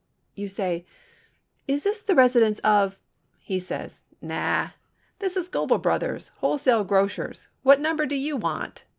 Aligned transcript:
You 0.33 0.49
say, 0.49 0.83
"Is 1.67 1.83
this 1.83 2.01
the 2.01 2.15
residence 2.15 2.57
of—" 2.63 2.97
He 3.37 3.59
says, 3.59 4.01
"Naw—this 4.19 5.37
is 5.37 5.47
Goebel 5.47 5.77
Brothers, 5.77 6.29
Wholesale 6.37 6.83
Grocers—what 6.83 7.79
number 7.79 8.07
do 8.07 8.15
you 8.15 8.35
want?" 8.35 8.83